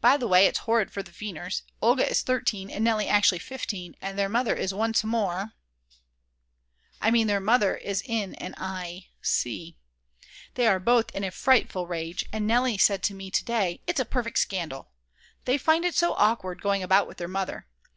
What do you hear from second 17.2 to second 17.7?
mother.